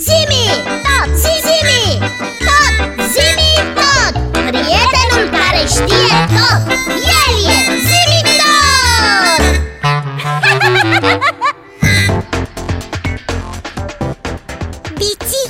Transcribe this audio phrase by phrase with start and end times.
[0.00, 0.44] Zimi,
[0.84, 1.98] tot, zimi,
[2.46, 2.76] tot,
[3.14, 4.14] zimi, tot!
[4.32, 6.62] Prietenul care știe tot,
[7.20, 9.42] el e zimi tot!
[15.00, 15.40] Bici,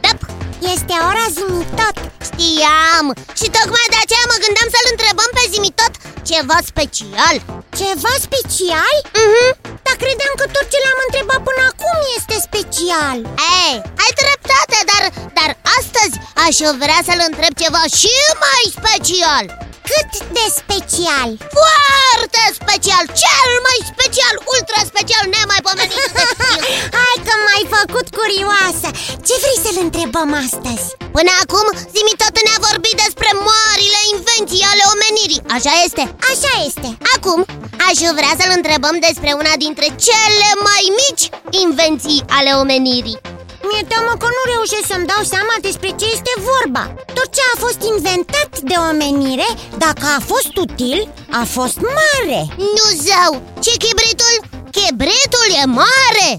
[0.00, 0.20] Dăp,
[0.60, 1.96] este ora zimi tot!
[2.28, 3.06] Știam!
[3.38, 5.92] Și tocmai de aceea mă gândeam să-l întrebăm pe zimi tot
[6.28, 7.36] ceva special.
[7.78, 8.96] Ceva special?
[9.12, 9.73] Mhm.
[9.94, 13.18] Dar credeam că tot ce l-am întrebat până acum este special
[13.64, 15.04] Ei, ai dreptate, dar,
[15.38, 16.14] dar astăzi
[16.46, 18.14] aș vrea să-l întreb ceva și
[18.46, 19.44] mai special
[19.90, 21.28] Cât de special?
[21.58, 26.60] Foarte special, cel mai special, ultra special, nemaipomenit de știu.
[26.98, 28.88] Hai că m-ai făcut curioasă
[29.26, 30.86] Ce vrei să-l întrebăm astăzi?
[31.16, 34.84] Până acum, Zimi tot ne-a vorbit despre marile invenții ale
[35.24, 36.04] omenirii, așa este?
[36.32, 37.40] Așa este Acum,
[37.88, 41.24] aș vrea să-l întrebăm despre una dintre cele mai mici
[41.64, 43.20] invenții ale omenirii
[43.66, 46.84] Mi-e teamă că nu reușesc să-mi dau seama despre ce este vorba
[47.16, 49.48] Tot ce a fost inventat de omenire,
[49.84, 50.98] dacă a fost util,
[51.40, 52.40] a fost mare
[52.76, 53.32] Nu zău,
[53.64, 54.34] ce chibritul?
[54.76, 56.30] Chibritul e mare!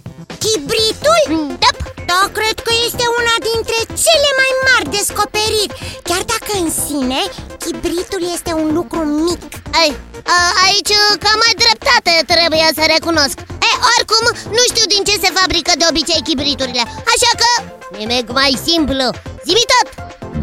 [0.43, 1.21] Chibritul?
[1.61, 1.74] Dăp,
[2.11, 5.75] Da, cred că este una dintre cele mai mari descoperiri.
[6.07, 7.21] Chiar dacă în sine,
[7.63, 9.41] chibritul este un lucru mic.
[9.81, 9.89] Ai,
[10.35, 13.37] a, aici cam ai dreptate, trebuie să recunosc.
[13.67, 14.25] E, oricum,
[14.57, 16.83] nu știu din ce se fabrică de obicei chibriturile
[17.13, 17.51] Așa că,
[17.99, 19.05] nimic mai simplu.
[19.47, 19.87] Zimi tot!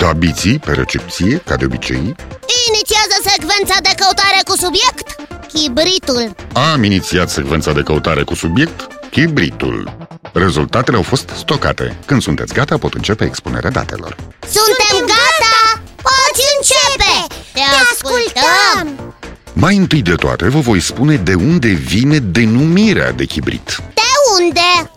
[0.02, 2.04] Da biții pe recepție, ca de obicei.
[2.70, 5.06] Inițiază secvența de căutare cu subiect
[5.52, 6.22] Chibritul.
[6.72, 9.80] Am inițiat secvența de căutare cu subiect Chibritul
[10.32, 15.82] Rezultatele au fost stocate Când sunteți gata, pot începe expunerea datelor Suntem gata!
[16.02, 17.34] Poți începe!
[17.52, 17.60] Te
[17.92, 19.14] ascultăm!
[19.52, 24.90] Mai întâi de toate, vă voi spune de unde vine denumirea de chibrit De unde?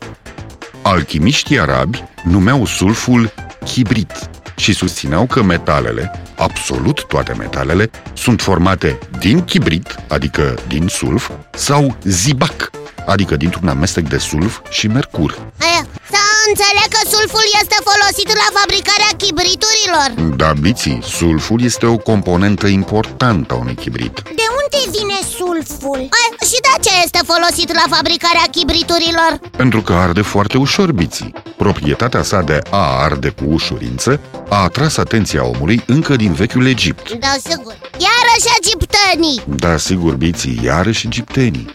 [0.81, 3.33] Alchimiștii arabi numeau sulful
[3.65, 11.29] chibrit și susțineau că metalele, absolut toate metalele, sunt formate din chibrit, adică din sulf,
[11.53, 12.71] sau zibac,
[13.05, 15.31] adică dintr-un amestec de sulf și mercur.
[15.59, 15.75] E,
[16.13, 20.09] să înțeleg că sulful este folosit la fabricarea chibriturilor
[20.41, 24.15] Da, biții, sulful este o componentă importantă a unui chibrit.
[24.41, 25.99] De unde vine sulful?
[25.99, 29.31] E, și de ce este folosit la fabricarea chibriturilor?
[29.57, 31.33] Pentru că arde foarte ușor biții.
[31.57, 37.11] Proprietatea sa de a arde cu ușurință a atras atenția omului încă din vechiul Egipt.
[37.11, 37.73] Da, sigur
[38.07, 41.73] Iarăși egiptenii Da, sigur, biții, iarăși egiptenii.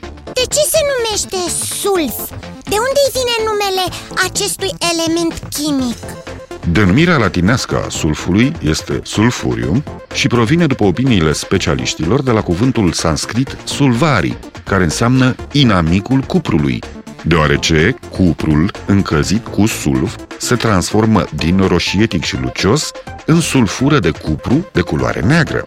[1.10, 2.28] De ce se numește sulf?
[2.64, 3.84] De unde vine numele
[4.28, 5.96] acestui element chimic?
[6.72, 9.84] Denumirea latinească a sulfului este sulfurium
[10.14, 16.82] și provine, după opiniile specialiștilor, de la cuvântul sanscrit sulvari, care înseamnă inamicul cuprului,
[17.24, 22.90] deoarece cuprul încălzit cu sulf se transformă din roșietic și lucios
[23.26, 25.66] în sulfură de cupru de culoare neagră.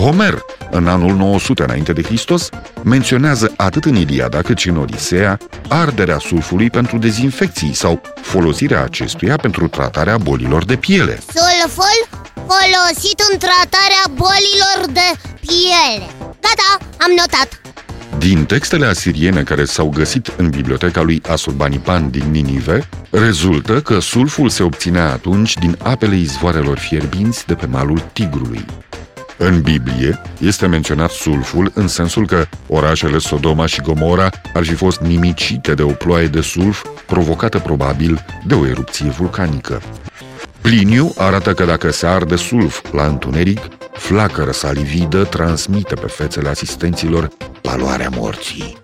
[0.00, 2.48] Homer, în anul 900 înainte de Hristos,
[2.82, 5.38] menționează atât în Iliada cât și în Odiseea
[5.68, 11.18] arderea sulfului pentru dezinfecții sau folosirea acestuia pentru tratarea bolilor de piele.
[11.34, 17.60] Sulful folosit în tratarea bolilor de piele Gata, am notat
[18.18, 24.48] Din textele asiriene care s-au găsit în biblioteca lui Asurbanipal din Ninive, rezultă că sulful
[24.48, 28.64] se obținea atunci din apele izvoarelor fierbinți de pe malul Tigrului.
[29.42, 35.00] În Biblie este menționat sulful în sensul că orașele Sodoma și Gomora ar fi fost
[35.00, 39.82] nimicite de o ploaie de sulf provocată probabil de o erupție vulcanică.
[40.60, 43.60] Pliniu arată că dacă se arde sulf la întuneric,
[43.92, 47.28] flacără salividă transmite pe fețele asistenților
[47.60, 48.76] paloarea morții.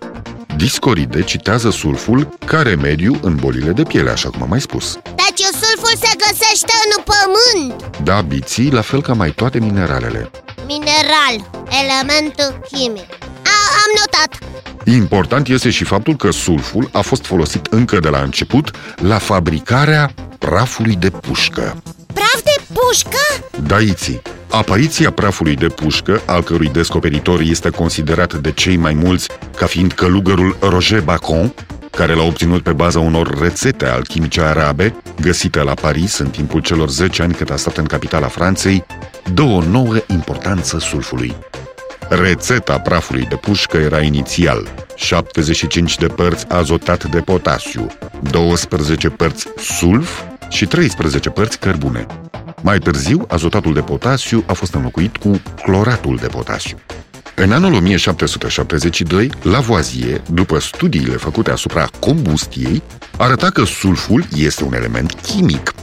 [0.55, 4.99] Discoride citează sulful ca remediu în bolile de piele, așa cum am mai spus.
[5.03, 10.29] Deci sulful se găsește în pământ Da, biții, la fel ca mai toate mineralele.
[10.67, 13.09] Mineral, element chimic
[13.43, 14.39] A, Am notat
[14.85, 20.13] Important este și faptul că sulful a fost folosit încă de la început la fabricarea
[20.37, 21.81] prafului de pușcă.
[22.13, 23.49] Praf de pușcă?
[23.67, 24.21] Daiții.
[24.49, 29.91] Apariția prafului de pușcă, al cărui descoperitor este considerat de cei mai mulți ca fiind
[29.91, 31.53] călugărul Roger Bacon,
[31.97, 36.89] care l-a obținut pe baza unor rețete alchimice arabe, găsite la Paris în timpul celor
[36.89, 38.85] 10 ani cât a stat în capitala Franței,
[39.33, 41.35] dă o nouă importanță sulfului.
[42.09, 47.87] Rețeta prafului de pușcă era inițial 75 de părți azotat de potasiu,
[48.31, 52.05] 12 părți sulf și 13 părți cărbune.
[52.61, 56.77] Mai târziu, azotatul de potasiu a fost înlocuit cu cloratul de potasiu.
[57.39, 62.83] În anul 1772, Lavoisier, după studiile făcute asupra combustiei,
[63.17, 65.73] arăta că sulful este un element chimic.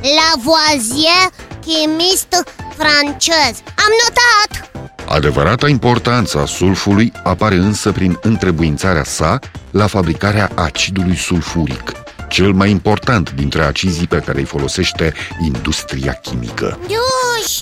[0.00, 1.30] Lavoisier,
[1.60, 2.28] chimist
[2.76, 4.70] francez Am notat!
[5.08, 9.38] Adevărata importanță a sulfului apare însă prin întrebuințarea sa
[9.70, 11.92] la fabricarea acidului sulfuric,
[12.28, 15.12] cel mai important dintre acizii pe care îi folosește
[15.44, 16.78] industria chimică.
[16.86, 17.60] Duș,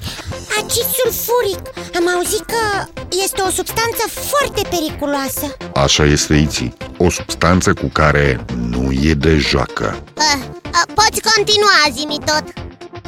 [0.75, 1.61] acid sulfuric
[1.97, 2.89] Am auzit că
[3.25, 5.57] este o substanță foarte periculoasă.
[5.75, 10.03] Așa este, Iții, o substanță cu care nu e de joacă.
[10.17, 12.45] Uh, uh, poți continua, zi tot.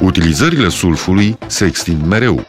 [0.01, 2.45] Utilizările sulfului se extind mereu,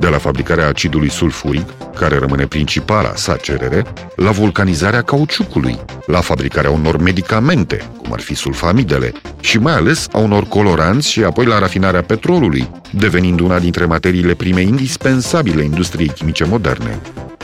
[0.00, 1.68] de la fabricarea acidului sulfuric,
[1.98, 3.84] care rămâne principala sa cerere,
[4.16, 10.18] la vulcanizarea cauciucului, la fabricarea unor medicamente, cum ar fi sulfamidele, și mai ales a
[10.18, 16.44] unor coloranți și apoi la rafinarea petrolului, devenind una dintre materiile prime indispensabile industriei chimice
[16.44, 17.00] moderne.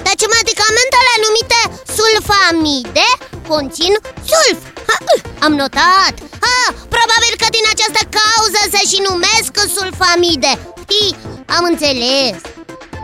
[0.09, 1.61] Deci medicamentele numite
[1.99, 3.09] sulfamide
[3.49, 3.93] conțin
[4.31, 4.59] sulf.
[4.89, 4.97] Ha,
[5.47, 6.15] Am notat.
[6.45, 6.59] Ha,
[6.97, 10.53] Probabil că din această cauză se și numesc sulfamide.
[10.85, 11.11] Știi,
[11.47, 12.41] am înțeles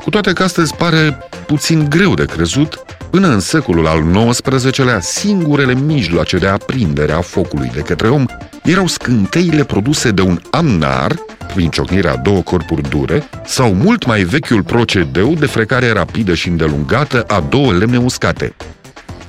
[0.03, 5.75] Cu toate că astăzi pare puțin greu de crezut, până în secolul al XIX-lea, singurele
[5.75, 8.25] mijloace de aprindere a focului de către om
[8.63, 11.15] erau scânteile produse de un amnar,
[11.55, 17.23] prin ciocnirea două corpuri dure, sau mult mai vechiul procedeu de frecare rapidă și îndelungată
[17.23, 18.55] a două lemne uscate.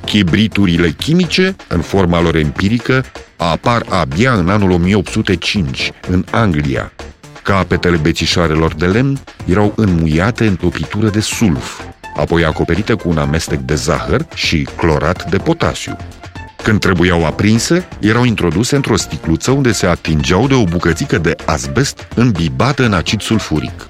[0.06, 3.06] Chibriturile chimice, în forma lor empirică,
[3.38, 6.92] apar abia în anul 1805, în Anglia.
[7.44, 11.82] Capetele bețișoarelor de lemn erau înmuiate în topitură de sulf,
[12.16, 15.98] apoi acoperite cu un amestec de zahăr și clorat de potasiu.
[16.64, 22.08] Când trebuiau aprinse, erau introduse într-o sticluță unde se atingeau de o bucățică de asbest
[22.16, 23.88] îmbibată în acid sulfuric.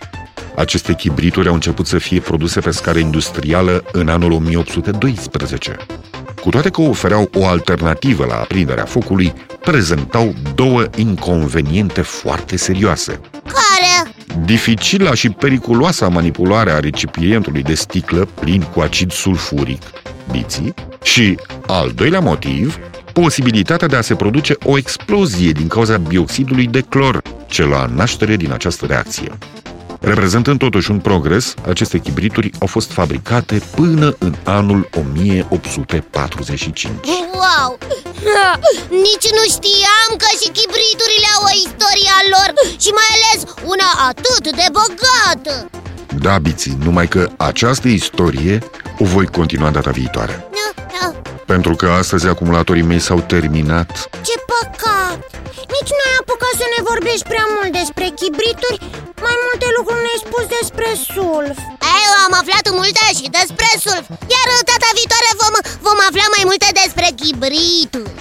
[0.56, 5.76] Aceste chibrituri au început să fie produse pe scară industrială în anul 1812.
[6.44, 13.20] Cu toate că ofereau o alternativă la aprinderea focului, prezentau două inconveniente foarte serioase.
[13.44, 14.16] Care?
[14.46, 19.82] Dificila și periculoasa manipulare a recipientului de sticlă plin cu acid sulfuric,
[20.32, 20.74] biții,
[21.04, 21.38] și,
[21.68, 22.80] al doilea motiv,
[23.14, 28.36] posibilitatea de a se produce o explozie din cauza bioxidului de clor, ce la naștere
[28.36, 29.38] din această reacție.
[30.06, 36.88] Reprezentând totuși un progres, aceste chibrituri au fost fabricate până în anul 1845.
[37.34, 37.78] Wow!
[39.08, 42.50] Nici nu știam că și chibriturile au o istoria lor
[42.84, 43.40] Și mai ales
[43.74, 45.70] una atât de bogată
[46.22, 48.60] Da, Biții, numai că această istorie
[49.00, 50.48] o voi continua data viitoare.
[51.46, 54.10] Pentru că astăzi acumulatorii mei s-au terminat.
[54.22, 54.34] Ce
[56.94, 58.78] vorbești prea mult despre chibrituri
[59.26, 61.58] Mai multe lucruri ne-ai spus despre sulf
[62.06, 64.06] Eu am aflat multe și despre sulf
[64.36, 65.54] Iar data viitoare vom,
[65.88, 68.14] vom afla mai multe despre chibrituri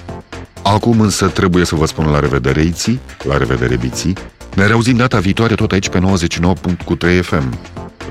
[0.74, 4.16] Acum însă trebuie să vă spun la revedere, Iții, la revedere, Biții.
[4.54, 7.58] Ne reauzim data viitoare tot aici pe 99.3 FM.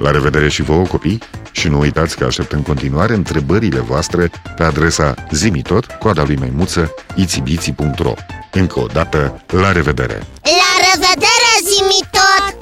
[0.01, 1.19] La revedere și vouă, copii,
[1.51, 6.93] și nu uitați că aștept în continuare întrebările voastre pe adresa zimitot, coada lui maimuță,
[7.15, 8.13] itibiții.ro
[8.51, 10.27] Încă o dată, la revedere!
[10.61, 12.55] La revedere, zimi tot!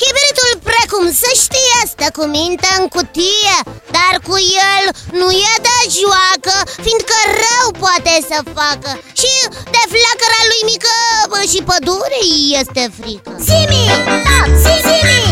[0.00, 3.56] Chibritul, precum să știe, stă cu minte în cutie
[3.96, 4.36] Dar cu
[4.70, 4.84] el
[5.20, 8.90] nu e de joacă, fiindcă rău poate să facă.
[9.20, 9.32] Și
[9.74, 10.94] de flacăra lui mică
[11.30, 13.30] bă, și pădurei este frică.
[13.46, 13.84] Zimi
[14.26, 15.22] tot, zimi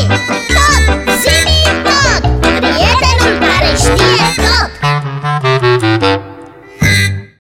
[0.55, 0.85] tot,
[1.23, 4.27] zimi tot Prietenul care știe